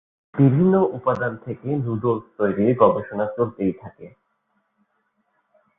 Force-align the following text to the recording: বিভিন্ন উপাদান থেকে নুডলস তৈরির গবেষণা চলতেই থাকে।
বিভিন্ন 0.33 0.73
উপাদান 0.97 1.33
থেকে 1.45 1.67
নুডলস 1.83 2.25
তৈরির 2.37 2.71
গবেষণা 2.81 3.25
চলতেই 3.35 3.73
থাকে। 3.81 4.07